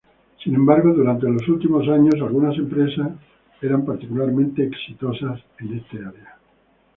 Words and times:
Sin 0.43 0.55
embargo, 0.55 0.95
durante 0.95 1.29
los 1.29 1.47
últimos 1.47 1.87
años 1.87 2.15
algunas 2.15 2.57
empresas 2.57 3.11
eran 3.61 3.85
particularmente 3.85 4.63
exitoso 4.65 5.27
en 5.59 5.73
esta 5.77 5.97
área. 5.97 6.39